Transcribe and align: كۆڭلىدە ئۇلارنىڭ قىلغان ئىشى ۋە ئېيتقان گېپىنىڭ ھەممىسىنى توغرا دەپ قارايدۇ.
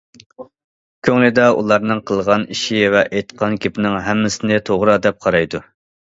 كۆڭلىدە 1.07 1.45
ئۇلارنىڭ 1.57 2.01
قىلغان 2.13 2.47
ئىشى 2.57 2.81
ۋە 2.97 3.05
ئېيتقان 3.11 3.59
گېپىنىڭ 3.67 4.01
ھەممىسىنى 4.09 4.61
توغرا 4.73 4.99
دەپ 5.07 5.23
قارايدۇ. 5.29 5.65